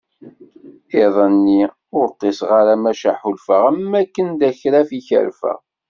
Iḍ-nni, 1.03 1.63
ur 1.97 2.05
ṭṭiseɣ 2.13 2.51
ara 2.59 2.75
maca 2.83 3.11
ḥulfaɣ 3.21 3.63
am 3.69 3.81
wakken 3.91 4.29
d 4.39 4.41
akraf 4.49 4.89
i 4.97 5.01
kerfeɣ. 5.07 5.59